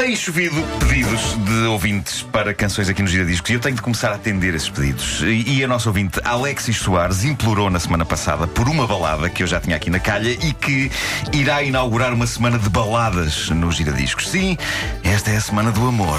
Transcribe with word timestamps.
Tem 0.00 0.16
chovido 0.16 0.56
pedidos 0.78 1.36
de 1.44 1.66
ouvintes 1.66 2.22
para 2.22 2.54
canções 2.54 2.88
aqui 2.88 3.02
no 3.02 3.06
Gira 3.06 3.22
Discos 3.22 3.50
e 3.50 3.52
eu 3.52 3.60
tenho 3.60 3.76
de 3.76 3.82
começar 3.82 4.10
a 4.10 4.14
atender 4.14 4.54
esses 4.54 4.70
pedidos. 4.70 5.20
E, 5.20 5.58
e 5.58 5.62
a 5.62 5.68
nossa 5.68 5.90
ouvinte 5.90 6.18
Alexis 6.24 6.78
Soares 6.78 7.22
implorou 7.22 7.68
na 7.68 7.78
semana 7.78 8.06
passada 8.06 8.46
por 8.46 8.66
uma 8.66 8.86
balada 8.86 9.28
que 9.28 9.42
eu 9.42 9.46
já 9.46 9.60
tinha 9.60 9.76
aqui 9.76 9.90
na 9.90 10.00
calha 10.00 10.30
e 10.30 10.54
que 10.54 10.90
irá 11.34 11.62
inaugurar 11.62 12.14
uma 12.14 12.26
semana 12.26 12.58
de 12.58 12.70
baladas 12.70 13.50
no 13.50 13.70
Gira 13.70 13.92
Discos. 13.92 14.30
Sim, 14.30 14.56
esta 15.04 15.32
é 15.32 15.36
a 15.36 15.40
semana 15.42 15.70
do 15.70 15.86
amor. 15.86 16.18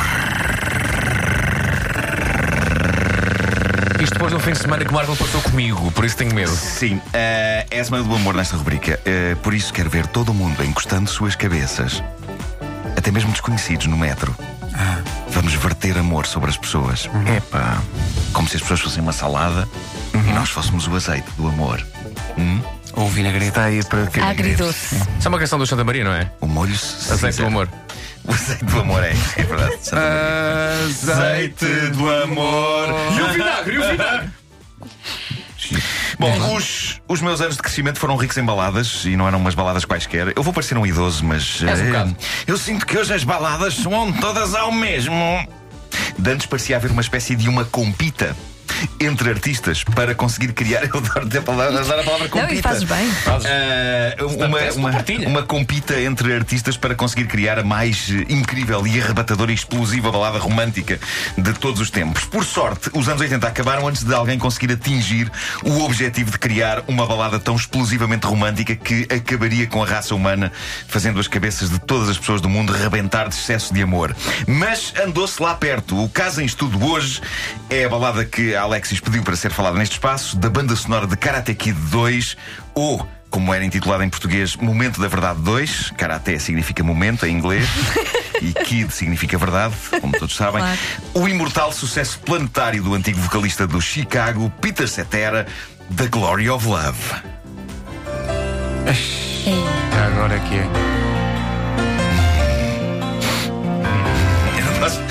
Isto 3.99 4.13
depois 4.13 4.31
de 4.31 4.37
um 4.37 4.39
fim 4.39 4.51
de 4.51 4.59
semana 4.59 4.85
que 4.85 4.91
o 4.91 4.93
Marco 4.93 5.15
passou 5.15 5.41
comigo, 5.41 5.91
por 5.91 6.05
isso 6.05 6.17
tenho 6.17 6.33
medo. 6.35 6.51
Sim, 6.51 7.01
eh, 7.13 7.65
é 7.69 7.79
a 7.79 7.83
semana 7.83 8.03
do 8.03 8.15
amor 8.15 8.35
nesta 8.35 8.57
rubrica. 8.57 8.99
Eh, 9.05 9.35
por 9.41 9.55
isso 9.55 9.73
quero 9.73 9.89
ver 9.89 10.05
todo 10.05 10.29
o 10.29 10.33
mundo 10.35 10.63
encostando 10.63 11.09
suas 11.09 11.35
cabeças, 11.35 12.03
até 13.01 13.11
mesmo 13.11 13.31
desconhecidos 13.31 13.87
no 13.87 13.97
metro. 13.97 14.35
Vamos 15.29 15.53
verter 15.55 15.97
amor 15.97 16.27
sobre 16.27 16.51
as 16.51 16.57
pessoas. 16.57 17.09
Epá, 17.35 17.81
como 18.31 18.47
se 18.47 18.57
as 18.57 18.61
pessoas 18.61 18.81
fossem 18.81 19.01
uma 19.01 19.11
salada 19.11 19.67
e 20.13 20.31
nós 20.33 20.49
fôssemos 20.49 20.87
o 20.87 20.95
azeite 20.95 21.27
do 21.35 21.47
amor. 21.47 21.83
Hum? 22.37 22.61
Ou 22.93 23.09
vinagrete. 23.09 23.47
Está 23.47 23.63
aí 23.65 23.83
para 23.83 24.05
que 24.05 24.19
Agridoce. 24.19 24.95
Isso 25.17 25.27
é 25.27 25.29
uma 25.29 25.39
canção 25.39 25.57
do 25.57 25.65
Santa 25.65 25.83
Maria, 25.83 26.03
não 26.03 26.13
é? 26.13 26.31
O 26.39 26.45
molho 26.45 26.73
Azeite 26.73 27.37
do 27.37 27.47
amor. 27.47 27.67
O 28.23 28.31
azeite 28.31 28.63
do 28.65 28.79
amor 28.79 29.03
é, 29.03 29.13
é 29.35 29.43
verdade. 29.43 29.79
Azeite 30.85 31.65
do 31.89 32.07
amor. 32.07 32.87
E 33.17 33.21
o 33.23 33.27
vinagre, 33.29 33.73
e 33.73 33.77
o 33.79 33.89
vinagre. 33.89 34.29
Bom, 36.21 36.55
os, 36.55 37.01
os 37.07 37.19
meus 37.19 37.41
anos 37.41 37.55
de 37.55 37.61
crescimento 37.61 37.99
foram 37.99 38.15
ricos 38.15 38.37
em 38.37 38.43
baladas 38.43 39.05
e 39.05 39.15
não 39.15 39.27
eram 39.27 39.39
umas 39.39 39.55
baladas 39.55 39.85
quaisquer. 39.85 40.33
Eu 40.35 40.43
vou 40.43 40.53
parecer 40.53 40.77
um 40.77 40.85
idoso, 40.85 41.25
mas. 41.25 41.63
És 41.63 41.79
um 41.79 41.83
eh, 41.83 41.87
bocado. 41.87 42.17
eu 42.45 42.57
sinto 42.57 42.85
que 42.85 42.97
hoje 42.97 43.13
as 43.13 43.23
baladas 43.23 43.73
soam 43.73 44.13
todas 44.13 44.53
ao 44.53 44.71
mesmo. 44.71 45.15
De 46.17 46.31
antes 46.31 46.45
parecia 46.45 46.77
haver 46.77 46.91
uma 46.91 47.01
espécie 47.01 47.35
de 47.35 47.49
uma 47.49 47.65
compita 47.65 48.35
entre 48.99 49.29
artistas 49.29 49.83
para 49.83 50.13
conseguir 50.15 50.53
criar. 50.53 50.83
Eu 50.91 50.97
adoro 50.97 51.27
a 51.37 51.41
palavra, 51.41 51.81
a 51.81 52.03
palavra 52.03 52.23
Não, 52.23 52.29
compita. 52.29 52.53
e 52.53 52.61
fazes 52.61 52.83
bem. 52.83 53.09
Eh, 53.45 54.15
uma, 54.21 54.89
uma, 54.89 55.27
uma 55.27 55.43
compita 55.43 55.99
entre 55.99 56.33
artistas 56.33 56.77
para 56.77 56.95
conseguir 56.95 57.25
criar 57.27 57.59
a 57.59 57.63
mais 57.63 58.07
eh, 58.09 58.25
incrível 58.31 58.85
e 58.85 58.99
arrebatadora 58.99 59.51
e 59.51 59.55
explosiva 59.55 60.11
balada 60.11 60.37
romântica 60.37 60.99
de 61.37 61.53
todos 61.53 61.81
os 61.81 61.89
tempos. 61.89 62.25
Por 62.25 62.43
sorte, 62.43 62.89
os 62.93 63.07
anos 63.07 63.21
80 63.21 63.47
acabaram 63.47 63.87
antes 63.87 64.03
de 64.03 64.13
alguém 64.13 64.37
conseguir 64.37 64.73
atingir 64.73 65.31
o 65.63 65.81
objetivo 65.83 66.31
de 66.31 66.39
criar 66.39 66.83
uma 66.87 67.05
balada 67.05 67.39
tão 67.39 67.55
explosivamente 67.55 68.25
romântica 68.25 68.75
que 68.75 69.07
acabaria 69.13 69.67
com 69.67 69.83
a 69.83 69.85
raça 69.85 70.13
humana, 70.15 70.51
fazendo 70.87 71.19
as 71.19 71.27
cabeças 71.27 71.69
de 71.69 71.79
todas 71.79 72.09
as 72.09 72.17
pessoas 72.17 72.41
do 72.41 72.49
mundo 72.49 72.73
rebentar 72.73 73.27
de 73.29 73.35
excesso 73.35 73.73
de 73.73 73.81
amor. 73.81 74.15
Mas 74.47 74.93
andou-se 75.03 75.41
lá 75.41 75.53
perto. 75.55 76.01
O 76.03 76.09
caso 76.09 76.41
em 76.41 76.45
estudo 76.45 76.83
hoje 76.85 77.21
é 77.69 77.85
a 77.85 77.89
balada 77.89 78.25
que 78.25 78.55
a 78.55 78.65
Alexis 78.71 79.01
pediu 79.01 79.21
para 79.21 79.35
ser 79.35 79.51
falada 79.51 79.77
neste 79.77 79.93
espaço, 79.93 80.37
da 80.37 80.49
banda 80.49 80.73
sonora 80.77 81.05
de 81.05 81.17
Karate 81.17 81.53
Kid 81.53 81.77
2, 81.77 82.37
ou 82.73 83.05
como 83.29 83.53
era 83.53 83.65
intitulado 83.65 84.01
em 84.01 84.07
português, 84.07 84.55
Momento 84.55 85.01
da 85.01 85.09
Verdade 85.09 85.41
2. 85.41 85.91
Karate 85.97 86.39
significa 86.39 86.81
momento 86.81 87.25
em 87.25 87.35
inglês. 87.35 87.67
e 88.41 88.53
Kid 88.53 88.93
significa 88.93 89.37
verdade, 89.37 89.75
como 89.99 90.17
todos 90.17 90.33
sabem. 90.37 90.61
Claro. 90.61 90.79
O 91.13 91.27
imortal 91.27 91.73
sucesso 91.73 92.17
planetário 92.19 92.81
do 92.81 92.93
antigo 92.93 93.19
vocalista 93.19 93.67
do 93.67 93.81
Chicago, 93.81 94.49
Peter 94.61 94.87
Cetera, 94.87 95.45
The 95.93 96.07
Glory 96.07 96.49
of 96.49 96.65
Love. 96.65 96.97
Agora 100.07 100.39
que 100.39 100.55
é. 100.55 100.63
Eu 104.57 104.65
não 104.65 104.73
posso. 104.79 105.01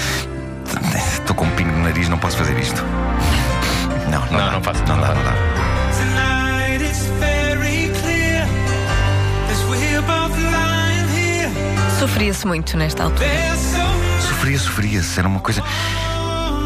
Estou 1.13 1.37
com 1.37 1.45
um 1.45 1.51
pingo 1.51 1.73
no 1.73 1.83
nariz, 1.83 2.09
não 2.09 2.17
posso 2.17 2.39
fazer 2.39 2.59
isto. 2.59 2.83
Não, 4.11 4.21
não, 4.27 4.33
Não, 4.33 4.39
dá. 4.39 4.51
não 4.53 4.63
faço, 4.63 4.83
Não 4.87 4.97
não 4.97 5.01
dá, 5.01 5.15
não 5.15 5.23
dá. 5.25 5.33
Tonight 5.97 6.85
it's 6.85 7.07
very 7.19 7.91
clear 8.01 8.45
as 9.51 9.63
we're 9.69 10.03
both 10.03 10.37
lying 10.39 11.07
here. 11.15 11.51
Sofria-se 11.99 12.47
muito 12.47 12.77
nesta 12.77 13.05
altura. 13.05 13.29
Sofria, 14.29 14.59
sofria-se, 14.59 15.19
era 15.19 15.29
uma 15.29 15.41
coisa. 15.41 15.63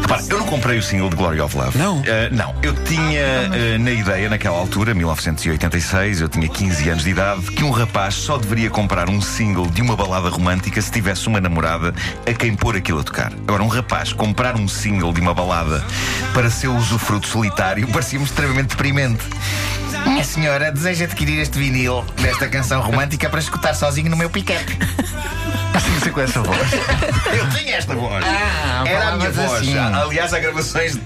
Repara, 0.05 0.21
eu 0.29 0.37
não 0.37 0.45
comprei 0.45 0.77
o 0.77 0.83
single 0.83 1.09
de 1.09 1.15
Glory 1.15 1.41
of 1.41 1.57
Love. 1.57 1.75
Não? 1.79 2.03
Eh, 2.05 2.29
não, 2.31 2.53
eu 2.61 2.75
tinha 2.83 3.21
eh, 3.21 3.77
na 3.79 3.89
ideia, 3.89 4.29
naquela 4.29 4.55
altura, 4.55 4.93
1986, 4.93 6.21
eu 6.21 6.29
tinha 6.29 6.47
15 6.47 6.89
anos 6.89 7.03
de 7.03 7.09
idade, 7.09 7.41
que 7.41 7.63
um 7.63 7.71
rapaz 7.71 8.13
só 8.13 8.37
deveria 8.37 8.69
comprar 8.69 9.09
um 9.09 9.19
single 9.19 9.65
de 9.65 9.81
uma 9.81 9.95
balada 9.95 10.29
romântica 10.29 10.79
se 10.79 10.91
tivesse 10.91 11.27
uma 11.27 11.41
namorada 11.41 11.91
a 12.23 12.33
quem 12.33 12.55
pôr 12.55 12.75
aquilo 12.75 12.99
a 12.99 13.03
tocar. 13.03 13.33
Agora, 13.33 13.63
um 13.63 13.67
rapaz 13.67 14.13
comprar 14.13 14.55
um 14.55 14.67
single 14.67 15.11
de 15.11 15.21
uma 15.21 15.33
balada 15.33 15.83
para 16.35 16.51
seu 16.51 16.75
usufruto 16.75 17.27
solitário 17.27 17.87
parecia-me 17.87 18.25
extremamente 18.25 18.67
deprimente. 18.67 19.23
Minha 20.05 20.23
senhora 20.23 20.71
deseja 20.71 21.05
adquirir 21.05 21.39
este 21.39 21.57
vinil 21.57 22.05
desta 22.21 22.47
canção 22.47 22.79
romântica 22.79 23.27
para 23.27 23.39
escutar 23.39 23.73
sozinho 23.73 24.11
no 24.11 24.15
meu 24.15 24.29
pick-up. 24.29 24.65
Assim 25.73 25.99
ser 25.99 26.11
com 26.11 26.21
essa 26.21 26.41
voz. 26.41 26.73
Eu 27.33 27.49
tenho 27.49 27.75
esta 27.75 27.95
voz. 27.95 28.23
Minha 29.17 29.31
voz. 29.31 29.61
assim. 29.61 29.77
Aliás, 29.77 30.33
há 30.33 30.39
gravações 30.39 30.99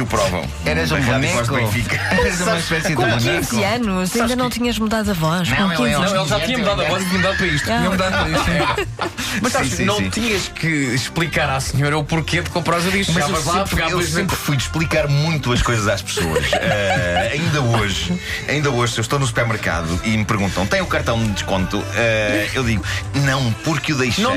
que 0.00 0.02
o 0.02 0.06
provam. 0.06 0.42
Eras 0.64 0.90
um 0.92 1.00
boneco. 1.00 1.54
Eras 2.10 2.40
uma 2.40 2.58
espécie 2.58 2.88
de 2.88 2.94
Com 2.94 3.02
boneco. 3.02 3.22
15 3.22 3.64
anos, 3.64 4.16
ainda 4.16 4.36
não 4.36 4.48
tinhas 4.48 4.78
mudado 4.78 5.10
a 5.10 5.14
voz. 5.14 5.48
Não, 5.48 5.56
Com 5.56 5.64
ele 5.64 5.76
15 5.76 5.90
é 5.92 5.98
um- 5.98 6.00
anos. 6.00 6.12
Não, 6.12 6.20
ele 6.22 6.28
já 6.28 6.40
tinha 6.40 6.58
mudado 6.58 6.80
a 6.82 6.84
voz 6.88 7.02
e 7.02 7.06
tinha 7.06 7.18
mudado 7.18 7.36
para 7.36 7.46
isto. 7.46 7.64
Tinha 7.64 7.80
mudado 7.90 8.12
para 8.12 8.28
isto. 8.30 8.88
Mas 9.42 9.52
sabes, 9.52 9.78
não 9.80 10.10
tinhas 10.10 10.48
que 10.48 10.66
explicar 10.66 11.50
à 11.50 11.60
senhora 11.60 11.98
o 11.98 12.04
porquê 12.04 12.40
de 12.42 12.50
comprar 12.50 12.78
os 12.78 12.90
discos. 12.90 13.14
Mas 13.14 13.28
eu 13.28 13.36
sempre, 13.36 13.92
eu 13.92 14.02
sempre 14.02 14.36
fui 14.36 14.56
de 14.56 14.62
explicar 14.62 15.06
muito 15.08 15.52
as 15.52 15.62
coisas 15.62 15.86
às 15.86 16.00
pessoas. 16.02 16.44
Eh, 16.62 17.30
ainda 17.32 17.60
hoje, 17.62 18.20
ainda 18.48 18.70
hoje, 18.70 18.92
se 18.94 19.00
eu 19.00 19.02
estou 19.02 19.18
no 19.18 19.26
supermercado 19.26 20.00
e 20.04 20.16
me 20.16 20.24
perguntam, 20.24 20.66
tem 20.66 20.80
o 20.80 20.86
cartão 20.86 21.18
de 21.22 21.30
desconto? 21.32 21.82
Eh, 21.94 22.48
eu 22.54 22.62
digo, 22.62 22.84
não, 23.14 23.52
porque 23.64 23.92
o 23.92 23.96
deixei 23.96 24.22
no 24.24 24.30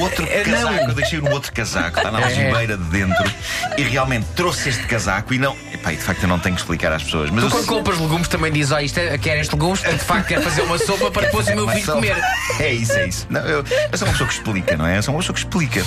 outro 0.00 0.24
não. 0.26 0.44
casaco. 0.44 0.84
Eu 0.90 0.94
deixei 0.94 1.20
no 1.20 1.30
outro 1.30 1.52
casaco, 1.52 1.96
está 1.98 2.10
na 2.10 2.18
algibeira 2.24 2.76
de 2.76 2.84
dentro. 2.84 3.24
E 3.76 3.82
realmente 3.82 4.26
trouxe 4.34 4.68
este 4.68 4.82
casaco 4.86 5.07
e 5.30 5.38
não. 5.38 5.56
Epá, 5.72 5.92
e 5.92 5.96
de 5.96 6.02
facto 6.02 6.22
eu 6.22 6.28
não 6.28 6.38
tenho 6.38 6.54
que 6.54 6.60
explicar 6.60 6.92
às 6.92 7.02
pessoas. 7.02 7.30
Mas 7.30 7.44
Tu 7.44 7.50
quando 7.50 7.64
sei- 7.64 7.74
compras 7.76 7.98
legumes 7.98 8.28
também 8.28 8.52
dizes, 8.52 8.72
ó, 8.72 8.78
isto 8.80 8.98
é, 8.98 9.16
quer 9.18 9.38
estes 9.40 9.50
legumes, 9.52 9.80
de 9.80 9.98
facto 9.98 10.26
quer 10.28 10.42
fazer 10.42 10.62
uma 10.62 10.78
sopa 10.78 11.10
para 11.10 11.26
depois 11.26 11.46
o 11.48 11.54
meu 11.54 11.68
filho 11.68 11.86
comer. 11.92 12.16
É 12.60 12.72
isso, 12.72 12.92
é 12.92 13.06
isso. 13.08 13.26
Não, 13.30 13.40
eu, 13.40 13.64
eu 13.92 13.98
sou 13.98 14.06
uma 14.06 14.12
pessoa 14.12 14.28
que 14.28 14.34
explica, 14.34 14.76
não 14.76 14.86
é? 14.86 14.98
Eu 14.98 15.02
sou 15.02 15.14
uma 15.14 15.20
pessoa 15.20 15.34
que 15.34 15.40
explica. 15.40 15.84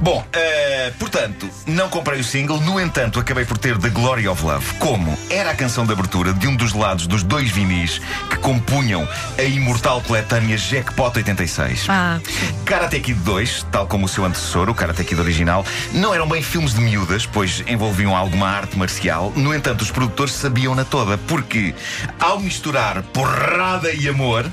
Bom, 0.00 0.24
eh, 0.32 0.92
portanto, 0.98 1.48
não 1.66 1.88
comprei 1.88 2.20
o 2.20 2.24
single, 2.24 2.60
no 2.60 2.80
entanto, 2.80 3.20
acabei 3.20 3.44
por 3.44 3.58
ter 3.58 3.78
The 3.78 3.88
Glory 3.90 4.26
of 4.28 4.44
Love. 4.44 4.74
Como? 4.78 5.16
Era 5.30 5.50
a 5.50 5.54
canção 5.54 5.86
de 5.86 5.92
abertura 5.92 6.32
de 6.32 6.46
um 6.46 6.56
dos 6.56 6.72
lados 6.72 7.06
dos 7.06 7.22
dois 7.22 7.50
vinis 7.50 8.00
que 8.30 8.36
compunham 8.36 9.06
a 9.38 9.42
imortal 9.42 10.00
coletânea 10.02 10.56
Jackpot 10.56 11.16
86. 11.16 11.86
Ah, 11.88 12.20
Karate 12.64 13.00
Kid 13.00 13.18
2, 13.20 13.66
tal 13.70 13.86
como 13.86 14.06
o 14.06 14.08
seu 14.08 14.24
antecessor, 14.24 14.68
o 14.68 14.74
Karate 14.74 15.04
Kid 15.04 15.20
original, 15.20 15.64
não 15.92 16.14
eram 16.14 16.28
bem 16.28 16.42
filmes 16.42 16.74
de 16.74 16.80
miúdas, 16.80 17.26
pois 17.26 17.62
envolviam 17.66 18.16
alguma 18.16 18.48
arte 18.48 18.76
marcial. 18.78 19.32
No 19.36 19.54
entanto, 19.54 19.82
os 19.82 19.90
produtores 19.90 20.32
sabiam-na 20.34 20.84
toda, 20.84 21.18
porque 21.18 21.74
ao 22.18 22.40
misturar 22.40 23.02
porrada 23.02 23.92
e 23.92 24.08
amor, 24.08 24.50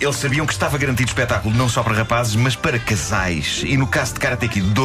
eles 0.00 0.16
sabiam 0.16 0.46
que 0.46 0.52
estava 0.52 0.78
garantido 0.78 1.08
espetáculo 1.08 1.54
não 1.54 1.68
só 1.68 1.82
para 1.82 1.94
rapazes, 1.94 2.34
mas 2.34 2.56
para 2.56 2.78
casais. 2.78 3.62
E 3.64 3.76
no 3.76 3.86
caso 3.86 4.14
de 4.14 4.20
Karate 4.20 4.48
Kid 4.48 4.66
2, 4.70 4.79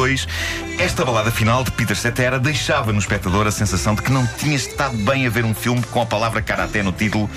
esta 0.78 1.04
balada 1.04 1.30
final 1.30 1.64
de 1.64 1.70
Peter 1.70 1.96
Cetera 1.96 2.38
deixava 2.38 2.92
no 2.92 2.98
espectador 2.98 3.46
a 3.46 3.50
sensação 3.50 3.94
de 3.94 4.02
que 4.02 4.12
não 4.12 4.26
tinha 4.26 4.54
estado 4.54 4.94
bem 4.98 5.26
a 5.26 5.30
ver 5.30 5.44
um 5.44 5.54
filme 5.54 5.82
com 5.90 6.02
a 6.02 6.06
palavra 6.06 6.42
karate 6.42 6.82
no 6.82 6.92
título, 6.92 7.30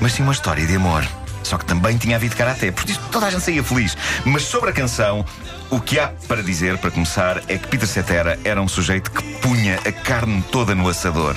mas 0.00 0.12
sim 0.12 0.22
uma 0.22 0.32
história 0.32 0.66
de 0.66 0.76
amor. 0.76 1.06
Só 1.42 1.58
que 1.58 1.66
também 1.66 1.98
tinha 1.98 2.16
havido 2.16 2.34
karaté, 2.34 2.72
por 2.72 2.88
isso 2.88 3.00
toda 3.12 3.26
a 3.26 3.30
gente 3.30 3.42
saía 3.42 3.62
feliz. 3.62 3.96
Mas 4.24 4.42
sobre 4.42 4.70
a 4.70 4.72
canção, 4.72 5.24
o 5.70 5.78
que 5.78 5.98
há 5.98 6.08
para 6.26 6.42
dizer, 6.42 6.78
para 6.78 6.90
começar, 6.90 7.42
é 7.48 7.58
que 7.58 7.68
Peter 7.68 7.86
Cetera 7.86 8.38
era 8.42 8.60
um 8.60 8.66
sujeito 8.66 9.10
que 9.10 9.22
punha 9.34 9.78
a 9.86 9.92
carne 9.92 10.42
toda 10.50 10.74
no 10.74 10.88
assador. 10.88 11.36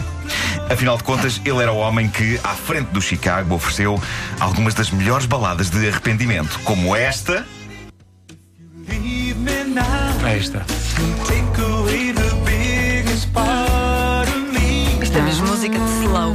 Afinal 0.69 0.97
de 0.97 1.03
contas, 1.03 1.41
ele 1.43 1.61
era 1.61 1.71
o 1.73 1.77
homem 1.77 2.07
que, 2.07 2.39
à 2.43 2.55
frente 2.55 2.87
do 2.87 3.01
Chicago, 3.01 3.53
ofereceu 3.53 4.01
algumas 4.39 4.73
das 4.73 4.91
melhores 4.91 5.25
baladas 5.25 5.69
de 5.69 5.87
arrependimento, 5.87 6.59
como 6.63 6.95
esta. 6.95 7.45
Of 14.27 14.37
me. 14.53 15.01
isto 15.01 15.17
é 15.17 15.21
mesmo 15.21 15.47
música 15.47 15.79
de 15.79 15.91
slow. 16.03 16.33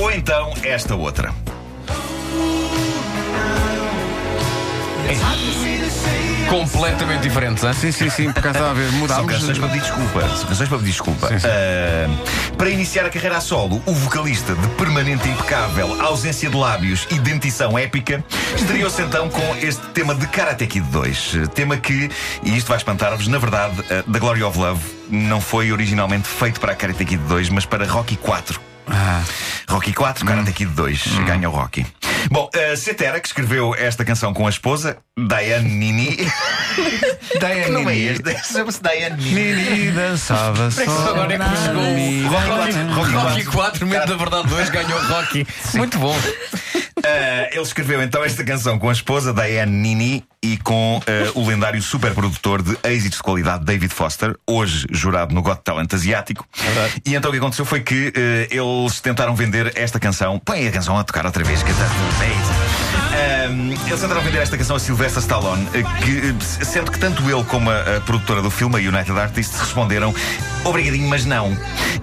Ou 0.00 0.10
então 0.10 0.54
esta 0.64 0.94
outra. 0.94 1.43
Completamente 6.54 7.22
diferentes, 7.22 7.64
hein? 7.64 7.72
Sim, 7.72 7.90
sim, 7.90 8.08
sim, 8.08 8.32
por 8.32 8.38
acaso 8.38 8.58
estava 8.58 8.70
a 8.70 8.74
ver, 8.74 8.88
São 8.88 8.98
mudámos. 9.00 9.32
canções 9.32 9.58
para 9.58 9.68
pedir 9.68 9.80
desculpa. 9.80 10.20
São 10.28 10.46
canções 10.46 10.68
para 10.68 10.78
pedir 10.78 10.90
desculpa. 10.90 11.28
Sim, 11.28 11.38
sim. 11.40 11.46
Ah, 11.48 12.54
para 12.56 12.70
iniciar 12.70 13.04
a 13.06 13.10
carreira 13.10 13.38
a 13.38 13.40
solo, 13.40 13.82
o 13.84 13.92
vocalista 13.92 14.54
de 14.54 14.68
permanente 14.68 15.28
impecável, 15.28 16.00
ausência 16.00 16.48
de 16.48 16.56
lábios 16.56 17.08
e 17.10 17.18
dentição 17.18 17.76
épica, 17.76 18.24
estreou-se 18.56 19.02
então 19.02 19.28
com 19.28 19.56
este 19.56 19.82
tema 19.88 20.14
de 20.14 20.28
Karate 20.28 20.64
Kid 20.68 20.86
2. 20.90 21.32
Eh, 21.34 21.46
Tema 21.48 21.76
que, 21.76 22.08
e 22.44 22.56
isto 22.56 22.68
vai 22.68 22.76
espantar-vos, 22.76 23.26
na 23.26 23.38
verdade, 23.38 23.82
eh, 23.90 24.04
The 24.10 24.18
Glory 24.20 24.44
of 24.44 24.56
Love 24.56 24.80
não 25.10 25.40
foi 25.40 25.72
originalmente 25.72 26.28
feito 26.28 26.60
para 26.60 26.72
a 26.72 26.76
Karate 26.76 27.04
Kid 27.04 27.22
2, 27.24 27.48
mas 27.48 27.66
para 27.66 27.84
Rocky 27.84 28.16
4. 28.16 28.60
Ah, 28.88 29.22
Rocky 29.68 29.92
4, 29.92 30.24
Karate 30.24 30.52
Kid 30.52 30.70
2. 30.72 31.04
Ganha 31.26 31.48
o 31.48 31.52
Rocky. 31.52 31.86
Bom, 32.30 32.48
a 32.72 32.76
Cetera, 32.76 33.20
que 33.20 33.26
escreveu 33.26 33.74
esta 33.74 34.04
canção 34.04 34.32
com 34.32 34.46
a 34.46 34.50
esposa, 34.50 34.96
Diane 35.16 35.68
Nini. 35.68 36.16
Diane 37.38 37.70
nome 37.70 37.92
é 37.92 37.94
Nini. 37.94 38.06
este? 38.06 38.36
Chama-se 38.52 38.80
Diane 38.82 39.22
Nini. 39.22 39.54
Nini 39.54 39.90
dançava 39.92 40.70
só. 40.70 40.82
Agora 40.82 41.34
é 41.34 41.38
que 41.38 41.56
chegou 41.56 41.82
o 41.82 42.28
Rocky, 42.28 42.78
Rocky 42.94 43.12
Rocky 43.12 43.44
4, 43.44 43.86
medo 43.86 44.06
da 44.06 44.16
verdade 44.16 44.48
2, 44.48 44.70
ganhou 44.70 44.98
o 44.98 45.06
Rocky. 45.06 45.46
Muito 45.74 45.98
bom. 45.98 46.16
Ah, 47.04 47.48
ele 47.52 47.62
escreveu 47.62 48.02
então 48.02 48.24
esta 48.24 48.42
canção 48.44 48.78
com 48.78 48.88
a 48.88 48.92
esposa 48.92 49.32
Diane 49.32 49.72
Nini 49.72 50.24
e 50.44 50.58
com 50.58 51.00
ah, 51.06 51.32
o 51.34 51.48
lendário 51.48 51.80
superprodutor 51.82 52.62
de 52.62 52.76
êxitos 52.84 53.16
de 53.16 53.22
qualidade 53.22 53.64
David 53.64 53.92
Foster, 53.94 54.36
hoje 54.46 54.86
jurado 54.90 55.34
no 55.34 55.40
Got 55.40 55.62
Talent 55.64 55.92
asiático. 55.94 56.46
E 57.04 57.14
então 57.14 57.30
o 57.30 57.32
que 57.32 57.38
aconteceu 57.38 57.64
foi 57.64 57.80
que 57.80 58.12
ah, 58.14 58.54
eles 58.54 59.00
tentaram 59.00 59.34
vender 59.34 59.72
esta 59.74 59.98
canção. 59.98 60.38
Põe 60.38 60.68
a 60.68 60.72
canção 60.72 60.98
a 60.98 61.02
tocar 61.02 61.24
outra 61.24 61.42
vez, 61.42 61.62
que 61.62 61.70
é 61.70 61.72
isso. 61.72 63.04
Ahm, 63.14 63.72
eles 63.86 64.00
tentaram 64.00 64.20
vender 64.20 64.38
esta 64.38 64.58
canção 64.58 64.76
a 64.76 64.78
Sylvester 64.80 65.22
Stallone, 65.22 65.66
eh, 65.72 65.82
que, 66.02 66.64
sendo 66.64 66.90
que 66.90 66.98
tanto 66.98 67.22
ele 67.30 67.44
como 67.44 67.70
a, 67.70 67.96
a 67.96 68.00
produtora 68.00 68.42
do 68.42 68.50
filme, 68.50 68.76
a 68.76 68.78
United 68.78 69.18
Artists, 69.18 69.60
responderam 69.60 70.12
obrigadinho, 70.64 71.08
mas 71.08 71.24
não. 71.24 71.56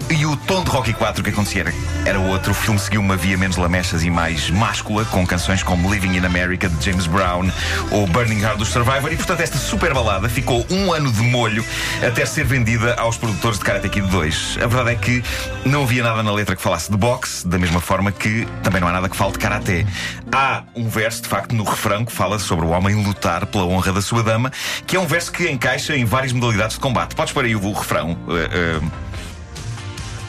E 0.09 0.25
o 0.25 0.35
tom 0.38 0.63
de 0.63 0.69
Rocky 0.69 0.93
4 0.93 1.23
que 1.23 1.29
acontecia 1.29 1.61
era, 1.61 1.73
era 2.05 2.19
outro. 2.19 2.51
O 2.51 2.55
filme 2.55 2.79
seguiu 2.79 3.01
uma 3.01 3.17
via 3.17 3.38
menos 3.38 3.57
lamechas 3.57 4.03
e 4.03 4.09
mais 4.09 4.49
máscula, 4.49 5.03
com 5.05 5.25
canções 5.25 5.63
como 5.63 5.91
Living 5.91 6.15
in 6.15 6.25
America 6.25 6.69
de 6.69 6.85
James 6.85 7.07
Brown 7.07 7.49
ou 7.91 8.07
Burning 8.31 8.44
Heart 8.44 8.57
do 8.60 8.66
Survivor. 8.66 9.12
E 9.12 9.18
portanto, 9.18 9.42
esta 9.42 9.57
super 9.57 9.94
balada 9.94 10.30
ficou 10.30 10.66
um 10.69 10.94
ano 10.94 11.12
de 11.12 11.22
molho 11.22 11.66
até 12.06 12.25
ser 12.25 12.45
vendida 12.45 12.95
aos 12.95 13.18
produtores 13.18 13.60
de 13.60 13.66
Karate 13.66 13.89
Kid 13.89 14.07
2. 14.07 14.60
A 14.62 14.68
verdade 14.68 14.92
é 14.92 14.95
que 14.95 15.24
não 15.66 15.83
havia 15.83 16.01
nada 16.01 16.24
na 16.24 16.31
letra 16.31 16.56
que 16.56 16.62
falasse 16.62 16.89
de 16.89 16.98
boxe, 16.98 17.45
da 17.45 17.60
mesma 17.60 17.81
forma 17.81 18.10
que 18.10 18.48
também 18.63 18.80
não 18.80 18.88
há 18.88 18.94
nada 18.94 19.10
que 19.10 19.18
fale 19.18 19.33
de 19.33 19.39
karaté. 19.39 19.86
Há 20.31 20.63
um 20.74 20.88
verso, 20.88 21.24
de 21.24 21.28
facto, 21.28 21.54
no 21.54 21.66
refrão 21.66 22.06
que 22.06 22.12
fala 22.13 22.39
sobre 22.39 22.66
o 22.66 22.69
homem 22.69 23.04
lutar 23.04 23.45
pela 23.48 23.66
honra 23.66 23.92
da 23.92 24.01
sua 24.01 24.24
dama, 24.24 24.50
que 24.88 24.95
é 24.95 25.00
um 25.00 25.06
verso 25.06 25.30
que 25.30 25.50
encaixa 25.50 25.94
em 25.94 26.06
várias 26.06 26.31
modalidades 26.31 26.77
de 26.77 26.80
combate. 26.80 27.16
Podes 27.16 27.34
pôr 27.34 27.44
aí 27.44 27.56
o, 27.56 27.74
refrão. 27.74 28.18
eh, 28.30 28.80
eh, 28.80 28.81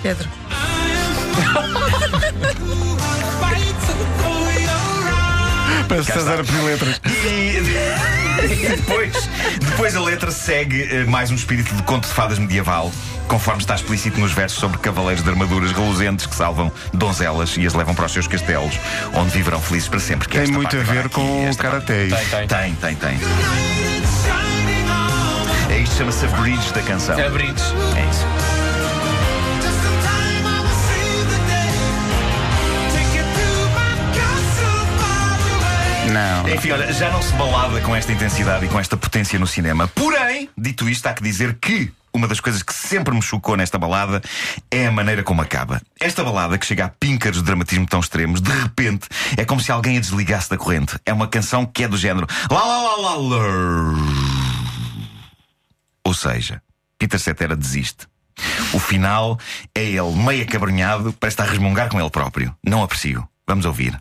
Pedro. 0.03 0.29
que 5.97 6.13
César 6.13 6.41
a 6.41 6.45
pedir 6.45 6.63
letras. 6.63 7.01
E, 7.25 7.59
e 8.45 8.69
depois, 8.77 9.29
depois 9.61 9.97
a 9.97 10.01
letra 10.01 10.31
segue 10.31 10.83
eh, 10.83 11.05
mais 11.05 11.31
um 11.31 11.35
espírito 11.35 11.75
de 11.75 11.83
conto 11.83 12.09
de 12.09 12.15
fadas 12.15 12.39
medieval, 12.39 12.91
conforme 13.29 13.61
está 13.61 13.75
explícito 13.75 14.19
nos 14.19 14.33
versos 14.33 14.59
sobre 14.59 14.79
cavaleiros 14.79 15.23
de 15.23 15.31
armaduras 15.31 15.73
reluzentes 15.73 16.27
que 16.27 16.35
salvam 16.35 16.73
donzelas 16.93 17.57
e 17.57 17.67
as 17.67 17.75
levam 17.75 17.95
para 17.95 18.07
os 18.07 18.13
seus 18.13 18.27
castelos, 18.27 18.79
onde 19.15 19.31
viverão 19.31 19.61
felizes 19.61 19.89
para 19.89 20.01
sempre. 20.01 20.29
que 20.29 20.39
é 20.39 20.43
Tem 20.43 20.53
muito 20.53 20.77
a 20.77 20.81
ver 20.81 21.07
aqui, 21.07 21.11
com 21.11 21.51
o 21.51 21.57
karaté. 21.57 22.09
Tem, 22.09 22.47
tem. 22.47 22.75
Tem, 22.75 22.95
tem. 22.97 23.21
É 25.71 25.79
isto 25.79 25.97
chama-se 25.97 26.25
a 26.25 26.29
bridge 26.29 26.73
da 26.73 26.83
canção. 26.83 27.19
É 27.19 27.31
Brites. 27.31 27.65
É 27.97 28.11
isso. 28.11 28.42
Não. 36.13 36.49
Enfim, 36.49 36.73
olha, 36.73 36.93
já 36.93 37.11
não 37.11 37.23
se 37.23 37.33
balada 37.33 37.81
com 37.81 37.97
esta 37.97 38.13
intensidade 38.13 38.67
e 38.67 38.69
com 38.69 38.79
esta 38.79 38.97
potência 38.97 39.39
no 39.39 39.47
cinema. 39.47 39.89
Porém, 39.89 40.49
dito 40.59 40.89
isto, 40.89 41.07
há 41.07 41.15
que 41.15 41.23
dizer 41.23 41.57
que 41.61 41.91
uma 42.13 42.29
das 42.29 42.39
coisas 42.39 42.63
que 42.63 42.75
sempre 42.75 43.15
me 43.15 43.23
chocou 43.23 43.57
nesta 43.57 43.79
balada 43.79 44.21
é 44.71 44.87
a 44.87 44.93
maneira 44.93 45.23
como 45.23 45.41
acaba. 45.41 45.81
Esta 45.99 46.23
balada, 46.23 46.59
que 46.59 46.67
chega 46.67 46.85
a 46.85 46.89
píncaros 46.91 47.39
de 47.39 47.45
dramatismo 47.45 47.87
tão 47.87 48.01
extremos, 48.01 48.43
de 48.43 48.53
repente 48.53 49.09
é 49.39 49.45
como 49.47 49.61
se 49.61 49.73
alguém 49.73 49.97
a 49.97 50.01
desligasse 50.01 50.51
da 50.51 50.59
corrente. 50.59 50.99
É 51.07 51.13
uma 51.15 51.27
canção 51.27 51.65
que 51.65 51.85
é 51.85 51.89
do 51.89 51.97
género. 51.97 52.27
Lá, 52.51 52.63
lá, 52.63 52.79
lá, 52.83 52.97
lá, 52.97 53.17
lá. 53.17 53.39
Ou 56.05 56.13
seja, 56.13 56.61
Peter 56.99 57.19
Cetera 57.19 57.57
desiste. 57.57 58.07
O 58.75 58.79
final 58.79 59.39
é 59.75 59.83
ele 59.83 60.13
meio 60.15 60.43
acabrunhado, 60.43 61.13
parece 61.15 61.35
estar 61.35 61.45
a 61.45 61.51
resmungar 61.51 61.89
com 61.89 61.99
ele 61.99 62.11
próprio. 62.11 62.55
Não 62.63 62.83
aprecio. 62.83 63.27
Vamos 63.47 63.65
ouvir. 63.65 63.99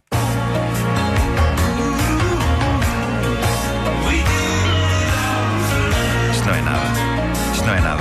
Isto 6.52 6.58
não 6.58 6.58
é 6.58 6.62
nada. 6.64 7.54
Isto 7.54 7.66
não 7.66 7.74
é 7.74 7.80
nada. 7.80 8.01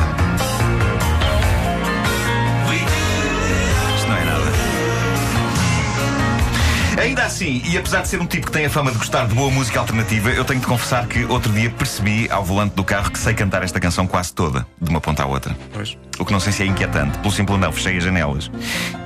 Ainda 7.01 7.25
assim, 7.25 7.63
e 7.65 7.79
apesar 7.79 8.03
de 8.03 8.09
ser 8.09 8.21
um 8.21 8.27
tipo 8.27 8.45
que 8.45 8.53
tem 8.53 8.67
a 8.67 8.71
fama 8.71 8.93
de 8.93 8.99
gostar 8.99 9.27
de 9.27 9.35
boa 9.35 9.51
música 9.51 9.81
alternativa, 9.81 10.29
eu 10.29 10.45
tenho 10.45 10.61
de 10.61 10.67
confessar 10.67 11.07
que 11.07 11.25
outro 11.25 11.51
dia 11.51 11.71
percebi 11.71 12.31
ao 12.31 12.45
volante 12.45 12.75
do 12.75 12.85
carro 12.85 13.11
que 13.11 13.19
sei 13.19 13.33
cantar 13.33 13.63
esta 13.63 13.81
canção 13.81 14.07
quase 14.07 14.35
toda, 14.35 14.67
de 14.79 14.91
uma 14.91 15.01
ponta 15.01 15.23
à 15.23 15.27
outra. 15.27 15.57
Pois. 15.73 15.97
O 16.19 16.27
que 16.27 16.33
não 16.33 16.39
sei 16.39 16.53
se 16.53 16.63
é 16.63 16.67
inquietante, 16.67 17.17
pelo 17.21 17.33
simples 17.33 17.59
não, 17.59 17.73
fechei 17.73 17.97
as 17.97 18.05
janelas. 18.05 18.51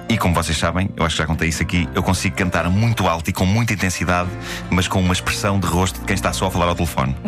E 0.08 0.18
como 0.18 0.34
vocês 0.34 0.58
sabem, 0.58 0.90
eu 0.96 1.06
acho 1.06 1.14
que 1.14 1.22
já 1.22 1.26
contei 1.26 1.48
isso 1.48 1.62
aqui, 1.62 1.88
eu 1.94 2.02
consigo 2.02 2.34
cantar 2.34 2.68
muito 2.68 3.06
alto 3.06 3.30
e 3.30 3.32
com 3.32 3.46
muita 3.46 3.74
intensidade, 3.74 4.28
mas 4.70 4.88
com 4.88 4.98
uma 4.98 5.12
expressão 5.12 5.60
de 5.60 5.66
rosto 5.68 6.00
de 6.00 6.04
quem 6.04 6.14
está 6.14 6.32
só 6.32 6.46
a 6.46 6.50
falar 6.50 6.66
ao 6.66 6.74
telefone. 6.74 7.14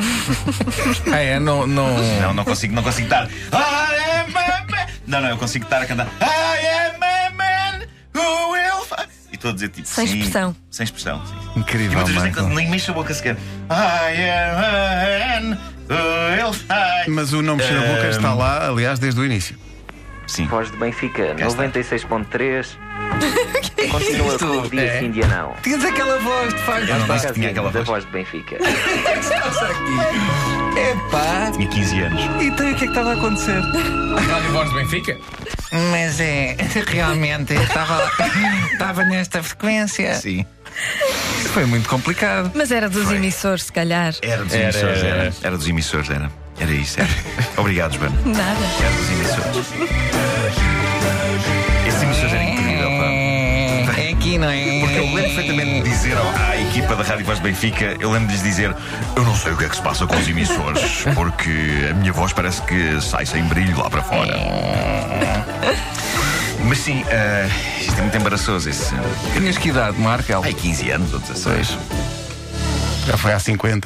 Ah, 1.13 1.19
é? 1.19 1.39
Não. 1.39 1.65
não... 1.65 1.97
Não, 2.21 2.35
não 2.35 2.45
consigo, 2.45 2.75
não 2.75 2.83
consigo 2.83 3.07
estar. 3.07 3.29
Não, 5.07 5.21
não, 5.21 5.29
eu 5.29 5.37
consigo 5.37 5.65
estar 5.65 5.81
a 5.81 5.87
cantar. 5.87 6.09
I 6.21 6.89
am 6.89 7.01
a 7.01 7.31
man 7.31 7.87
who 8.13 8.51
will. 8.51 8.56
fi-" 8.56 8.56
E 8.56 8.56
estou 9.47 9.51
a 9.51 9.55
dizer 9.55 9.69
tipo. 9.69 9.89
Sem 9.89 10.07
sim, 10.07 10.19
expressão. 10.19 10.57
Sem 10.71 10.85
expressão, 10.85 11.23
sim. 11.27 11.35
Incrível, 11.61 11.93
E 11.93 11.95
muitas 11.97 12.13
vezes 12.15 12.29
Michael. 12.29 12.47
nem, 12.49 12.57
nem 12.57 12.71
mexo 12.71 12.91
a 12.91 12.95
boca 12.95 13.15
sequer. 13.15 13.37
I 13.71 14.21
am 15.39 15.57
a 15.91 16.37
will. 16.45 16.53
fi-" 16.53 17.11
Mas 17.11 17.33
o 17.33 17.43
não 17.43 17.57
mexer 17.57 17.77
a 17.77 17.81
boca 17.95 18.09
está 18.09 18.35
lá, 18.35 18.69
aliás, 18.69 18.99
desde 18.99 19.21
o 19.21 19.25
início. 19.25 19.57
Sim. 20.27 20.47
Voz 20.49 20.71
de 20.73 20.77
Benfica, 20.77 21.35
Cá 21.37 21.47
está. 21.47 21.63
96.3. 21.69 22.67
Continua 23.93 24.37
com 24.39 24.45
o 24.47 24.69
dia 24.71 24.83
É. 24.83 24.99
sim, 24.99 25.11
dia 25.13 25.27
não. 25.29 25.55
Tinhas 25.63 25.85
aquela 25.85 26.19
voz, 26.19 26.53
de 26.53 26.61
facto. 26.63 26.89
Eu 26.89 26.99
não 26.99 27.15
disse 27.15 27.27
que 27.29 27.33
tinha 27.35 27.51
aquela 27.51 27.71
da 27.71 27.79
voz. 27.83 27.87
voz 27.89 28.05
de 28.07 28.11
Benfica. 28.11 28.57
Epá. 30.77 31.51
Tinha 31.53 31.69
15 31.69 32.01
anos. 32.01 32.23
Então 32.43 32.71
o 32.71 32.75
que 32.75 32.75
é 32.75 32.79
que 32.79 32.85
estava 32.87 33.11
a 33.11 33.15
acontecer? 33.15 33.61
Rádio 34.29 34.53
Voz 34.53 34.69
de 34.71 34.75
Benfica? 34.77 35.19
Mas 35.91 36.21
é, 36.21 36.57
realmente, 36.87 37.55
eu 37.55 37.63
estava, 37.63 38.11
estava 38.73 39.05
nesta 39.05 39.43
frequência. 39.43 40.15
Sim. 40.15 40.45
Foi 41.53 41.65
muito 41.65 41.89
complicado. 41.89 42.51
Mas 42.55 42.71
era 42.71 42.89
dos 42.89 43.11
emissores, 43.11 43.65
se 43.65 43.73
calhar. 43.73 44.15
Era 44.23 44.45
dos 44.45 44.53
Era, 44.53 44.63
emissores, 44.65 44.99
era. 44.99 45.09
era. 45.09 45.35
Era 45.43 45.57
dos 45.57 45.69
emissores, 45.69 46.11
era. 46.11 46.31
Era 46.59 46.71
isso, 46.73 47.01
era. 47.01 47.09
Obrigado, 47.57 47.95
Joana. 47.97 48.17
Nada. 48.25 48.61
Era 48.81 48.93
dos 48.97 49.11
emissores 49.11 49.67
aqui, 54.37 54.39
não 54.39 54.51
é? 54.51 54.81
Porque 54.81 54.99
eu 54.99 55.05
lembro 55.07 55.23
perfeitamente 55.23 55.83
de 55.83 55.91
dizer 55.91 56.17
à 56.17 56.61
equipa 56.61 56.95
da 56.95 57.03
Rádio 57.03 57.25
Voz 57.25 57.39
de 57.39 57.45
Benfica, 57.45 57.97
eu 57.99 58.11
lembro 58.11 58.29
de 58.29 58.35
lhes 58.35 58.43
dizer: 58.43 58.75
Eu 59.17 59.25
não 59.25 59.35
sei 59.35 59.53
o 59.53 59.57
que 59.57 59.65
é 59.65 59.69
que 59.69 59.77
se 59.77 59.83
passa 59.83 60.07
com 60.07 60.17
os 60.17 60.29
emissores, 60.29 61.05
porque 61.15 61.89
a 61.91 61.95
minha 61.95 62.13
voz 62.13 62.33
parece 62.33 62.63
que 62.63 63.01
sai 63.01 63.27
sem 63.27 63.45
brilho 63.45 63.79
lá 63.79 63.91
para 63.91 64.03
fora. 64.03 64.37
Mas 66.65 66.79
sim, 66.79 67.05
ah, 67.11 67.49
isto 67.81 67.99
é 67.99 68.03
muito 68.03 68.17
embaraçoso. 68.17 68.69
Esse, 68.69 68.95
Tinhas 69.35 69.57
que 69.57 69.69
idade, 69.69 69.99
Marco? 69.99 70.33
ai, 70.43 70.53
15 70.53 70.91
anos 70.91 71.13
ou 71.13 71.21
16. 71.21 71.79
Já 73.07 73.17
foi 73.17 73.33
há 73.33 73.39
50. 73.39 73.85